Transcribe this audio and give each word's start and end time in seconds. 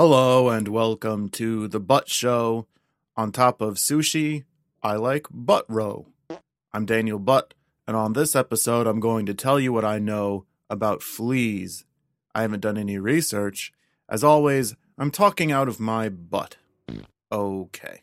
Hello 0.00 0.48
and 0.48 0.66
welcome 0.66 1.28
to 1.28 1.68
the 1.68 1.78
Butt 1.78 2.08
Show. 2.08 2.66
On 3.18 3.30
top 3.30 3.60
of 3.60 3.74
sushi, 3.74 4.44
I 4.82 4.94
like 4.96 5.26
butt 5.30 5.66
roe. 5.68 6.06
I'm 6.72 6.86
Daniel 6.86 7.18
Butt, 7.18 7.52
and 7.86 7.94
on 7.94 8.14
this 8.14 8.34
episode, 8.34 8.86
I'm 8.86 8.98
going 8.98 9.26
to 9.26 9.34
tell 9.34 9.60
you 9.60 9.74
what 9.74 9.84
I 9.84 9.98
know 9.98 10.46
about 10.70 11.02
fleas. 11.02 11.84
I 12.34 12.40
haven't 12.40 12.60
done 12.60 12.78
any 12.78 12.96
research. 12.96 13.74
As 14.08 14.24
always, 14.24 14.74
I'm 14.96 15.10
talking 15.10 15.52
out 15.52 15.68
of 15.68 15.78
my 15.78 16.08
butt. 16.08 16.56
Okay. 17.30 18.00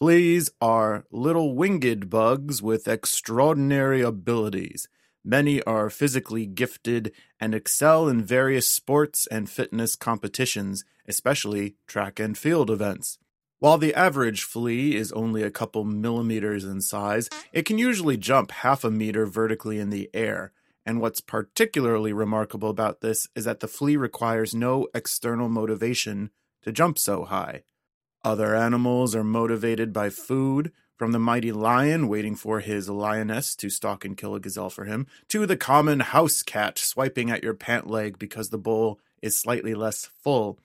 Fleas 0.00 0.50
are 0.60 1.04
little 1.12 1.54
winged 1.54 2.10
bugs 2.10 2.62
with 2.62 2.88
extraordinary 2.88 4.00
abilities. 4.00 4.88
Many 5.24 5.62
are 5.64 5.90
physically 5.90 6.46
gifted 6.46 7.12
and 7.38 7.54
excel 7.54 8.08
in 8.08 8.22
various 8.22 8.68
sports 8.68 9.26
and 9.26 9.50
fitness 9.50 9.94
competitions, 9.94 10.84
especially 11.06 11.76
track 11.86 12.18
and 12.18 12.36
field 12.36 12.70
events. 12.70 13.18
While 13.58 13.76
the 13.76 13.94
average 13.94 14.42
flea 14.42 14.96
is 14.96 15.12
only 15.12 15.42
a 15.42 15.50
couple 15.50 15.84
millimeters 15.84 16.64
in 16.64 16.80
size, 16.80 17.28
it 17.52 17.66
can 17.66 17.76
usually 17.76 18.16
jump 18.16 18.50
half 18.50 18.84
a 18.84 18.90
meter 18.90 19.26
vertically 19.26 19.78
in 19.78 19.90
the 19.90 20.08
air. 20.14 20.52
And 20.86 20.98
what's 20.98 21.20
particularly 21.20 22.14
remarkable 22.14 22.70
about 22.70 23.02
this 23.02 23.28
is 23.36 23.44
that 23.44 23.60
the 23.60 23.68
flea 23.68 23.98
requires 23.98 24.54
no 24.54 24.88
external 24.94 25.50
motivation 25.50 26.30
to 26.62 26.72
jump 26.72 26.98
so 26.98 27.24
high. 27.26 27.64
Other 28.24 28.56
animals 28.56 29.14
are 29.14 29.24
motivated 29.24 29.92
by 29.92 30.08
food, 30.08 30.72
from 31.00 31.12
the 31.12 31.18
mighty 31.18 31.50
lion 31.50 32.08
waiting 32.08 32.36
for 32.36 32.60
his 32.60 32.90
lioness 32.90 33.56
to 33.56 33.70
stalk 33.70 34.04
and 34.04 34.18
kill 34.18 34.34
a 34.34 34.38
gazelle 34.38 34.68
for 34.68 34.84
him, 34.84 35.06
to 35.28 35.46
the 35.46 35.56
common 35.56 36.00
house 36.00 36.42
cat 36.42 36.76
swiping 36.76 37.30
at 37.30 37.42
your 37.42 37.54
pant 37.54 37.86
leg 37.86 38.18
because 38.18 38.50
the 38.50 38.58
bowl 38.58 39.00
is 39.22 39.34
slightly 39.34 39.74
less 39.74 40.10
full. 40.22 40.58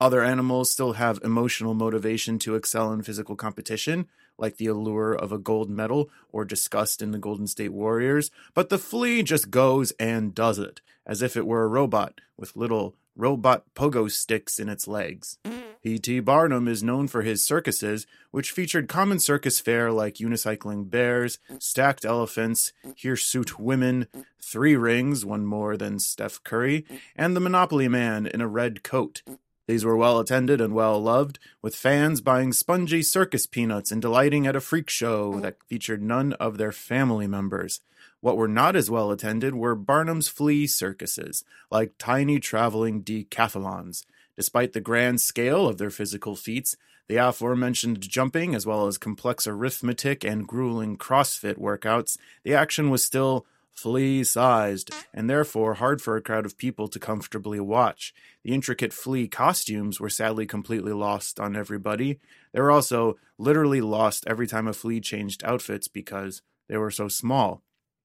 Other 0.00 0.24
animals 0.24 0.72
still 0.72 0.94
have 0.94 1.20
emotional 1.22 1.74
motivation 1.74 2.36
to 2.40 2.56
excel 2.56 2.92
in 2.92 3.02
physical 3.02 3.36
competition, 3.36 4.08
like 4.36 4.56
the 4.56 4.66
allure 4.66 5.12
of 5.12 5.30
a 5.30 5.38
gold 5.38 5.70
medal 5.70 6.10
or 6.30 6.44
disgust 6.44 7.00
in 7.00 7.12
the 7.12 7.18
Golden 7.18 7.46
State 7.46 7.72
Warriors, 7.72 8.32
but 8.54 8.70
the 8.70 8.78
flea 8.78 9.22
just 9.22 9.52
goes 9.52 9.92
and 10.00 10.34
does 10.34 10.58
it, 10.58 10.80
as 11.06 11.22
if 11.22 11.36
it 11.36 11.46
were 11.46 11.62
a 11.62 11.68
robot 11.68 12.20
with 12.36 12.56
little 12.56 12.96
robot 13.14 13.62
pogo 13.76 14.10
sticks 14.10 14.58
in 14.58 14.68
its 14.68 14.88
legs. 14.88 15.38
Mm. 15.44 15.69
P.T. 15.82 16.20
Barnum 16.20 16.68
is 16.68 16.82
known 16.82 17.08
for 17.08 17.22
his 17.22 17.44
circuses, 17.44 18.06
which 18.30 18.50
featured 18.50 18.88
common 18.88 19.18
circus 19.18 19.60
fare 19.60 19.90
like 19.90 20.16
unicycling 20.16 20.90
bears, 20.90 21.38
stacked 21.58 22.04
elephants, 22.04 22.72
hirsute 22.96 23.58
women, 23.58 24.06
three 24.42 24.76
rings, 24.76 25.24
one 25.24 25.46
more 25.46 25.78
than 25.78 25.98
Steph 25.98 26.42
Curry, 26.44 26.84
and 27.16 27.34
the 27.34 27.40
Monopoly 27.40 27.88
Man 27.88 28.26
in 28.26 28.42
a 28.42 28.48
red 28.48 28.82
coat. 28.82 29.22
These 29.66 29.84
were 29.84 29.96
well 29.96 30.18
attended 30.18 30.60
and 30.60 30.74
well 30.74 31.00
loved, 31.00 31.38
with 31.62 31.76
fans 31.76 32.20
buying 32.20 32.52
spongy 32.52 33.02
circus 33.02 33.46
peanuts 33.46 33.90
and 33.90 34.02
delighting 34.02 34.46
at 34.46 34.56
a 34.56 34.60
freak 34.60 34.90
show 34.90 35.40
that 35.40 35.62
featured 35.66 36.02
none 36.02 36.34
of 36.34 36.58
their 36.58 36.72
family 36.72 37.26
members. 37.26 37.80
What 38.20 38.36
were 38.36 38.48
not 38.48 38.76
as 38.76 38.90
well 38.90 39.10
attended 39.10 39.54
were 39.54 39.74
Barnum's 39.74 40.28
flea 40.28 40.66
circuses, 40.66 41.44
like 41.70 41.94
tiny 41.98 42.38
traveling 42.38 43.02
decathlons. 43.02 44.04
Despite 44.40 44.72
the 44.72 44.80
grand 44.80 45.20
scale 45.20 45.68
of 45.68 45.76
their 45.76 45.90
physical 45.90 46.34
feats, 46.34 46.74
the 47.08 47.16
aforementioned 47.16 48.00
jumping, 48.00 48.54
as 48.54 48.64
well 48.64 48.86
as 48.86 48.96
complex 48.96 49.46
arithmetic 49.46 50.24
and 50.24 50.48
grueling 50.48 50.96
CrossFit 50.96 51.58
workouts, 51.58 52.16
the 52.42 52.54
action 52.54 52.88
was 52.88 53.04
still 53.04 53.44
flea 53.70 54.24
sized, 54.24 54.94
and 55.12 55.28
therefore 55.28 55.74
hard 55.74 56.00
for 56.00 56.16
a 56.16 56.22
crowd 56.22 56.46
of 56.46 56.56
people 56.56 56.88
to 56.88 56.98
comfortably 56.98 57.60
watch. 57.60 58.14
The 58.42 58.54
intricate 58.54 58.94
flea 58.94 59.28
costumes 59.28 60.00
were 60.00 60.08
sadly 60.08 60.46
completely 60.46 60.94
lost 60.94 61.38
on 61.38 61.54
everybody. 61.54 62.18
They 62.54 62.62
were 62.62 62.70
also 62.70 63.18
literally 63.36 63.82
lost 63.82 64.24
every 64.26 64.46
time 64.46 64.66
a 64.66 64.72
flea 64.72 65.02
changed 65.02 65.44
outfits 65.44 65.86
because 65.86 66.40
they 66.66 66.78
were 66.78 66.90
so 66.90 67.08
small. 67.08 67.62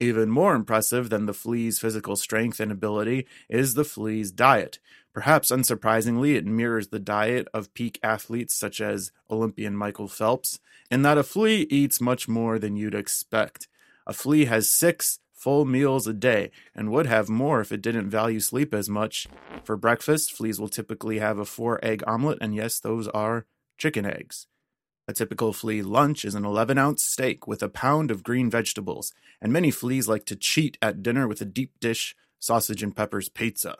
Even 0.00 0.30
more 0.30 0.54
impressive 0.54 1.10
than 1.10 1.26
the 1.26 1.32
flea's 1.32 1.80
physical 1.80 2.14
strength 2.14 2.60
and 2.60 2.70
ability 2.70 3.26
is 3.48 3.74
the 3.74 3.84
flea's 3.84 4.30
diet. 4.30 4.78
Perhaps 5.18 5.50
unsurprisingly, 5.50 6.36
it 6.36 6.46
mirrors 6.46 6.88
the 6.88 7.00
diet 7.00 7.48
of 7.52 7.74
peak 7.74 7.98
athletes 8.04 8.54
such 8.54 8.80
as 8.80 9.10
Olympian 9.28 9.74
Michael 9.76 10.06
Phelps, 10.06 10.60
in 10.92 11.02
that 11.02 11.18
a 11.18 11.24
flea 11.24 11.62
eats 11.70 12.00
much 12.00 12.28
more 12.28 12.56
than 12.56 12.76
you'd 12.76 12.94
expect. 12.94 13.66
A 14.06 14.12
flea 14.12 14.44
has 14.44 14.70
six 14.70 15.18
full 15.32 15.64
meals 15.64 16.06
a 16.06 16.12
day 16.12 16.52
and 16.72 16.92
would 16.92 17.06
have 17.06 17.28
more 17.28 17.60
if 17.60 17.72
it 17.72 17.82
didn't 17.82 18.08
value 18.08 18.38
sleep 18.38 18.72
as 18.72 18.88
much. 18.88 19.26
For 19.64 19.76
breakfast, 19.76 20.32
fleas 20.32 20.60
will 20.60 20.68
typically 20.68 21.18
have 21.18 21.40
a 21.40 21.44
four 21.44 21.84
egg 21.84 22.04
omelet, 22.06 22.38
and 22.40 22.54
yes, 22.54 22.78
those 22.78 23.08
are 23.08 23.44
chicken 23.76 24.06
eggs. 24.06 24.46
A 25.08 25.12
typical 25.12 25.52
flea 25.52 25.82
lunch 25.82 26.24
is 26.24 26.36
an 26.36 26.44
11 26.44 26.78
ounce 26.78 27.02
steak 27.02 27.48
with 27.48 27.60
a 27.60 27.68
pound 27.68 28.12
of 28.12 28.22
green 28.22 28.48
vegetables, 28.48 29.12
and 29.42 29.52
many 29.52 29.72
fleas 29.72 30.06
like 30.06 30.26
to 30.26 30.36
cheat 30.36 30.78
at 30.80 31.02
dinner 31.02 31.26
with 31.26 31.40
a 31.40 31.44
deep 31.44 31.72
dish 31.80 32.14
sausage 32.38 32.84
and 32.84 32.94
peppers 32.94 33.28
pizza. 33.28 33.78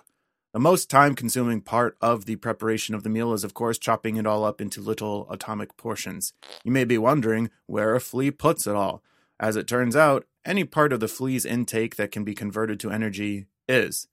The 0.54 0.58
most 0.58 0.88
time 0.88 1.14
consuming 1.14 1.60
part 1.60 1.98
of 2.00 2.24
the 2.24 2.36
preparation 2.36 2.94
of 2.94 3.02
the 3.02 3.10
meal 3.10 3.34
is, 3.34 3.44
of 3.44 3.52
course, 3.52 3.76
chopping 3.76 4.16
it 4.16 4.26
all 4.26 4.44
up 4.44 4.62
into 4.62 4.80
little 4.80 5.30
atomic 5.30 5.76
portions. 5.76 6.32
You 6.64 6.72
may 6.72 6.84
be 6.84 6.96
wondering 6.96 7.50
where 7.66 7.94
a 7.94 8.00
flea 8.00 8.30
puts 8.30 8.66
it 8.66 8.74
all. 8.74 9.02
As 9.38 9.56
it 9.56 9.66
turns 9.66 9.94
out, 9.94 10.24
any 10.46 10.64
part 10.64 10.90
of 10.94 11.00
the 11.00 11.08
flea's 11.08 11.44
intake 11.44 11.96
that 11.96 12.10
can 12.10 12.24
be 12.24 12.34
converted 12.34 12.80
to 12.80 12.90
energy 12.90 13.44
is. 13.68 14.08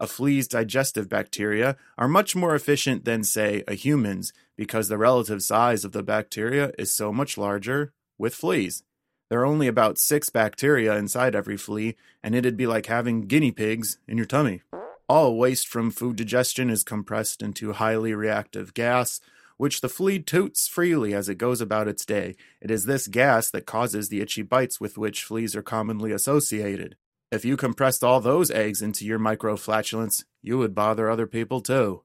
A 0.00 0.06
flea's 0.06 0.48
digestive 0.48 1.10
bacteria 1.10 1.76
are 1.98 2.08
much 2.08 2.34
more 2.34 2.54
efficient 2.54 3.04
than, 3.04 3.22
say, 3.22 3.62
a 3.68 3.74
human's 3.74 4.32
because 4.56 4.88
the 4.88 4.98
relative 4.98 5.42
size 5.42 5.84
of 5.84 5.92
the 5.92 6.02
bacteria 6.02 6.72
is 6.78 6.94
so 6.94 7.12
much 7.12 7.36
larger 7.36 7.92
with 8.16 8.34
fleas. 8.34 8.84
There 9.28 9.40
are 9.40 9.46
only 9.46 9.66
about 9.66 9.98
six 9.98 10.30
bacteria 10.30 10.96
inside 10.96 11.34
every 11.34 11.58
flea, 11.58 11.94
and 12.22 12.34
it'd 12.34 12.56
be 12.56 12.66
like 12.66 12.86
having 12.86 13.26
guinea 13.26 13.52
pigs 13.52 13.98
in 14.08 14.16
your 14.16 14.26
tummy. 14.26 14.62
All 15.06 15.36
waste 15.36 15.68
from 15.68 15.90
food 15.90 16.16
digestion 16.16 16.70
is 16.70 16.82
compressed 16.82 17.42
into 17.42 17.74
highly 17.74 18.14
reactive 18.14 18.72
gas, 18.72 19.20
which 19.58 19.82
the 19.82 19.88
flea 19.90 20.18
toots 20.18 20.66
freely 20.66 21.12
as 21.12 21.28
it 21.28 21.34
goes 21.34 21.60
about 21.60 21.88
its 21.88 22.06
day. 22.06 22.36
It 22.62 22.70
is 22.70 22.86
this 22.86 23.06
gas 23.06 23.50
that 23.50 23.66
causes 23.66 24.08
the 24.08 24.22
itchy 24.22 24.40
bites 24.40 24.80
with 24.80 24.96
which 24.96 25.22
fleas 25.22 25.54
are 25.54 25.62
commonly 25.62 26.10
associated. 26.10 26.96
If 27.30 27.44
you 27.44 27.58
compressed 27.58 28.02
all 28.02 28.20
those 28.20 28.50
eggs 28.50 28.80
into 28.80 29.04
your 29.04 29.18
microflatulence, 29.18 30.24
you 30.40 30.56
would 30.56 30.74
bother 30.74 31.10
other 31.10 31.26
people 31.26 31.60
too. 31.60 32.02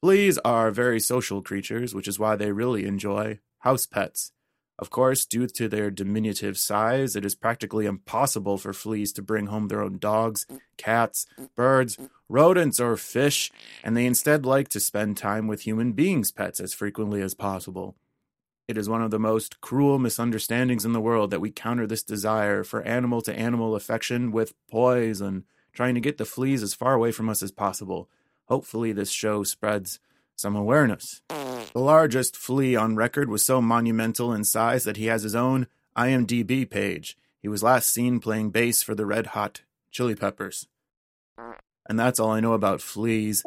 Fleas 0.00 0.38
are 0.38 0.70
very 0.70 1.00
social 1.00 1.42
creatures, 1.42 1.94
which 1.94 2.08
is 2.08 2.18
why 2.18 2.36
they 2.36 2.52
really 2.52 2.86
enjoy 2.86 3.40
house 3.58 3.84
pets. 3.84 4.32
Of 4.78 4.90
course, 4.90 5.26
due 5.26 5.48
to 5.48 5.68
their 5.68 5.90
diminutive 5.90 6.56
size, 6.56 7.16
it 7.16 7.24
is 7.24 7.34
practically 7.34 7.86
impossible 7.86 8.58
for 8.58 8.72
fleas 8.72 9.12
to 9.14 9.22
bring 9.22 9.46
home 9.46 9.66
their 9.66 9.82
own 9.82 9.98
dogs, 9.98 10.46
cats, 10.76 11.26
birds, 11.56 11.98
rodents, 12.28 12.78
or 12.78 12.96
fish, 12.96 13.50
and 13.82 13.96
they 13.96 14.06
instead 14.06 14.46
like 14.46 14.68
to 14.68 14.80
spend 14.80 15.16
time 15.16 15.48
with 15.48 15.62
human 15.62 15.92
beings' 15.92 16.30
pets 16.30 16.60
as 16.60 16.74
frequently 16.74 17.20
as 17.20 17.34
possible. 17.34 17.96
It 18.68 18.78
is 18.78 18.88
one 18.88 19.02
of 19.02 19.10
the 19.10 19.18
most 19.18 19.60
cruel 19.60 19.98
misunderstandings 19.98 20.84
in 20.84 20.92
the 20.92 21.00
world 21.00 21.30
that 21.32 21.40
we 21.40 21.50
counter 21.50 21.86
this 21.86 22.04
desire 22.04 22.62
for 22.62 22.82
animal 22.82 23.20
to 23.22 23.36
animal 23.36 23.74
affection 23.74 24.30
with 24.30 24.52
poison, 24.70 25.44
trying 25.72 25.94
to 25.94 26.00
get 26.00 26.18
the 26.18 26.24
fleas 26.24 26.62
as 26.62 26.74
far 26.74 26.94
away 26.94 27.10
from 27.10 27.28
us 27.28 27.42
as 27.42 27.50
possible. 27.50 28.08
Hopefully, 28.44 28.92
this 28.92 29.10
show 29.10 29.42
spreads 29.42 29.98
some 30.36 30.54
awareness. 30.54 31.20
The 31.78 31.84
largest 31.84 32.36
flea 32.36 32.74
on 32.74 32.96
record 32.96 33.30
was 33.30 33.46
so 33.46 33.62
monumental 33.62 34.32
in 34.32 34.42
size 34.42 34.82
that 34.82 34.96
he 34.96 35.06
has 35.06 35.22
his 35.22 35.36
own 35.36 35.68
IMDb 35.96 36.68
page. 36.68 37.16
He 37.40 37.46
was 37.46 37.62
last 37.62 37.88
seen 37.94 38.18
playing 38.18 38.50
bass 38.50 38.82
for 38.82 38.96
the 38.96 39.06
Red 39.06 39.26
Hot 39.28 39.60
Chili 39.92 40.16
Peppers. 40.16 40.66
And 41.88 41.96
that's 41.96 42.18
all 42.18 42.32
I 42.32 42.40
know 42.40 42.54
about 42.54 42.82
fleas. 42.82 43.44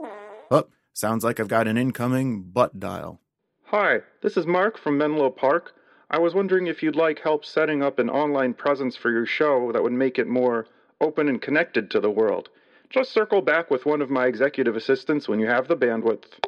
Oh, 0.49 0.67
sounds 0.93 1.25
like 1.25 1.41
I've 1.41 1.49
got 1.49 1.67
an 1.67 1.77
incoming 1.77 2.43
butt 2.43 2.79
dial. 2.79 3.19
Hi, 3.65 3.99
this 4.21 4.37
is 4.37 4.47
Mark 4.47 4.77
from 4.77 4.97
Menlo 4.97 5.29
Park. 5.29 5.73
I 6.09 6.17
was 6.17 6.33
wondering 6.33 6.67
if 6.67 6.81
you'd 6.81 6.95
like 6.95 7.19
help 7.19 7.43
setting 7.43 7.83
up 7.83 7.99
an 7.99 8.09
online 8.09 8.53
presence 8.53 8.95
for 8.95 9.11
your 9.11 9.25
show 9.25 9.73
that 9.73 9.83
would 9.83 9.91
make 9.91 10.17
it 10.17 10.27
more 10.29 10.67
open 11.01 11.27
and 11.27 11.41
connected 11.41 11.91
to 11.91 11.99
the 11.99 12.09
world. 12.09 12.47
Just 12.89 13.11
circle 13.11 13.41
back 13.41 13.69
with 13.69 13.85
one 13.85 14.01
of 14.01 14.09
my 14.09 14.27
executive 14.27 14.77
assistants 14.77 15.27
when 15.27 15.41
you 15.41 15.47
have 15.47 15.67
the 15.67 15.75
bandwidth. 15.75 16.39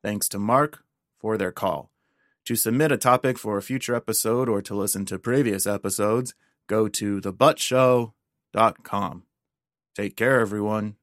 Thanks 0.00 0.28
to 0.28 0.38
Mark 0.38 0.83
for 1.24 1.38
their 1.38 1.52
call. 1.52 1.90
To 2.44 2.54
submit 2.54 2.92
a 2.92 2.98
topic 2.98 3.38
for 3.38 3.56
a 3.56 3.62
future 3.62 3.94
episode 3.94 4.46
or 4.46 4.60
to 4.60 4.74
listen 4.74 5.06
to 5.06 5.18
previous 5.18 5.66
episodes, 5.66 6.34
go 6.66 6.86
to 6.86 7.22
thebuttshow.com. 7.22 9.22
Take 9.96 10.16
care, 10.16 10.40
everyone. 10.40 10.96